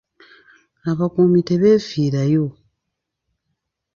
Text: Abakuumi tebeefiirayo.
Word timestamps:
Abakuumi 0.91 1.39
tebeefiirayo. 1.47 2.45